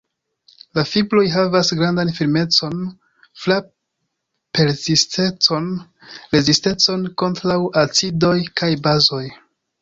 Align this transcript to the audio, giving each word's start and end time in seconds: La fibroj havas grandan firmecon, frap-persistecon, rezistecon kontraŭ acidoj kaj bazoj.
La 0.77 0.83
fibroj 0.91 1.25
havas 1.33 1.67
grandan 1.81 2.09
firmecon, 2.19 2.79
frap-persistecon, 3.41 5.69
rezistecon 6.37 7.05
kontraŭ 7.25 7.59
acidoj 7.85 8.33
kaj 8.63 8.73
bazoj. 8.89 9.23